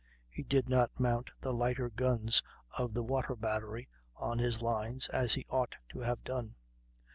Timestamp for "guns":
1.91-2.41